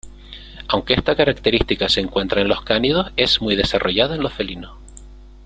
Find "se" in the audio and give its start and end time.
1.87-1.99